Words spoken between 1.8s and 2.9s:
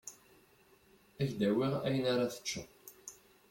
ayen ara teččeḍ.